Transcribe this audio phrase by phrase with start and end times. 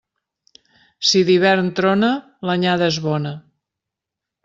[1.09, 2.11] Si d'hivern trona,
[2.51, 3.39] l'anyada és bona.